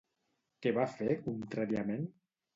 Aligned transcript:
Què 0.65 0.71
va 0.77 0.87
fer 0.95 1.19
contràriament? 1.27 2.11